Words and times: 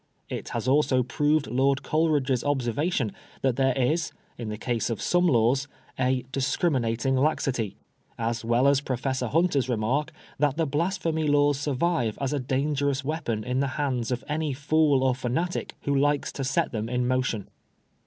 It 0.29 0.49
has 0.49 0.67
also 0.67 1.03
proved 1.03 1.45
Lord 1.45 1.83
Coleridge's 1.83 2.43
observation 2.43 3.11
that 3.43 3.55
there 3.55 3.71
PREFACE. 3.75 4.07
7 4.07 4.13
is, 4.13 4.13
in 4.39 4.49
the 4.49 4.57
case 4.57 4.89
of 4.89 4.99
some 4.99 5.27
laws, 5.27 5.67
a" 5.99 6.23
discriminating 6.31 7.15
laxity/* 7.17 7.75
as 8.17 8.43
well 8.43 8.67
as 8.67 8.81
Professor 8.81 9.27
Hunter's 9.27 9.69
remark 9.69 10.11
that 10.39 10.57
the 10.57 10.65
Blasphemy 10.65 11.27
Laws 11.27 11.59
survive 11.59 12.17
as 12.19 12.33
a 12.33 12.39
dangerous 12.39 13.05
weapon 13.05 13.43
in 13.43 13.59
the 13.59 13.67
hands 13.77 14.09
of 14.11 14.23
any 14.27 14.53
fool 14.53 15.03
or 15.03 15.13
fanatic 15.13 15.75
who 15.83 15.93
likes 15.95 16.31
to 16.31 16.43
set 16.43 16.71
them 16.71 16.89
in 16.89 17.07
motion. 17.07 17.47